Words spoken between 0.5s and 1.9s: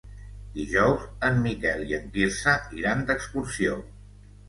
Dijous en Miquel